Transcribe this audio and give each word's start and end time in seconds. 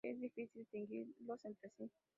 Es 0.03 0.19
difícil 0.19 0.61
distinguirlos 0.63 1.45
entre 1.45 1.69
sí. 1.77 1.91